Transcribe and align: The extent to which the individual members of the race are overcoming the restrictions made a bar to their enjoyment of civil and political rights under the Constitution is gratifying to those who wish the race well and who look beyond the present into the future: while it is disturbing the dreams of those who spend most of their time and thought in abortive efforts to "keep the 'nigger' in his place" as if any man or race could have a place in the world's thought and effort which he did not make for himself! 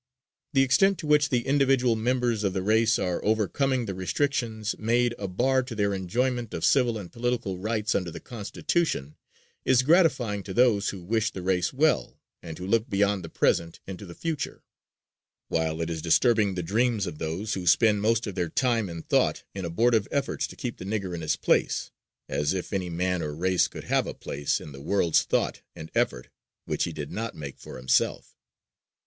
The 0.53 0.63
extent 0.63 0.97
to 0.97 1.05
which 1.05 1.29
the 1.29 1.45
individual 1.45 1.95
members 1.95 2.43
of 2.43 2.53
the 2.53 2.63
race 2.63 2.97
are 2.97 3.23
overcoming 3.23 3.85
the 3.85 3.93
restrictions 3.93 4.73
made 4.79 5.13
a 5.19 5.27
bar 5.27 5.61
to 5.61 5.75
their 5.75 5.93
enjoyment 5.93 6.55
of 6.55 6.65
civil 6.65 6.97
and 6.97 7.11
political 7.13 7.59
rights 7.59 7.93
under 7.93 8.09
the 8.09 8.19
Constitution 8.19 9.15
is 9.63 9.83
gratifying 9.83 10.41
to 10.41 10.55
those 10.55 10.89
who 10.89 11.03
wish 11.03 11.29
the 11.29 11.43
race 11.43 11.71
well 11.71 12.19
and 12.41 12.57
who 12.57 12.65
look 12.65 12.89
beyond 12.89 13.23
the 13.23 13.29
present 13.29 13.79
into 13.85 14.07
the 14.07 14.15
future: 14.15 14.63
while 15.49 15.81
it 15.81 15.89
is 15.91 16.01
disturbing 16.01 16.55
the 16.55 16.63
dreams 16.63 17.05
of 17.05 17.19
those 17.19 17.53
who 17.53 17.67
spend 17.67 18.01
most 18.01 18.25
of 18.25 18.33
their 18.33 18.49
time 18.49 18.89
and 18.89 19.07
thought 19.07 19.43
in 19.53 19.65
abortive 19.65 20.07
efforts 20.09 20.47
to 20.47 20.55
"keep 20.55 20.77
the 20.77 20.83
'nigger' 20.85 21.13
in 21.13 21.21
his 21.21 21.35
place" 21.35 21.91
as 22.27 22.53
if 22.55 22.73
any 22.73 22.89
man 22.89 23.21
or 23.21 23.35
race 23.35 23.67
could 23.67 23.83
have 23.83 24.07
a 24.07 24.15
place 24.15 24.59
in 24.59 24.71
the 24.71 24.81
world's 24.81 25.21
thought 25.21 25.61
and 25.75 25.91
effort 25.93 26.29
which 26.65 26.85
he 26.85 26.91
did 26.91 27.11
not 27.11 27.35
make 27.35 27.59
for 27.59 27.77
himself! 27.77 28.35